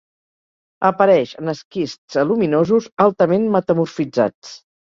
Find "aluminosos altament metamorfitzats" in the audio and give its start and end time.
2.23-4.61